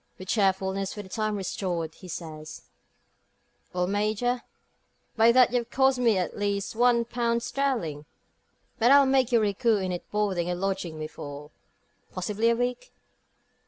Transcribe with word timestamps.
With 0.17 0.29
cheerfulness 0.29 0.95
for 0.95 1.03
the 1.03 1.09
time 1.09 1.35
restored, 1.35 1.93
he 1.93 2.07
says: 2.07 2.63
"Well, 3.71 3.85
Major, 3.85 4.41
by 5.15 5.31
that 5.31 5.53
you've 5.53 5.69
cost 5.69 5.99
me 5.99 6.17
at 6.17 6.31
at 6.31 6.39
least 6.39 6.75
one 6.75 7.05
pound 7.05 7.43
sterling. 7.43 8.05
But 8.79 8.89
I'll 8.91 9.05
make 9.05 9.31
you 9.31 9.39
recoup 9.39 9.79
it 9.83 9.91
in 9.91 10.01
boarding 10.09 10.49
and 10.49 10.59
lodging 10.59 10.97
me 10.97 11.05
for 11.05 11.51
possibly 12.11 12.49
a 12.49 12.55
week." 12.55 12.91